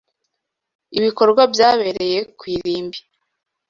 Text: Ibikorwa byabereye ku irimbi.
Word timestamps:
Ibikorwa 0.97 1.41
byabereye 1.53 2.19
ku 2.37 2.43
irimbi. 2.55 2.99